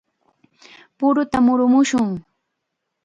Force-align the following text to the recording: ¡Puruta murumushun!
¡Puruta 0.99 1.37
murumushun! 1.45 2.09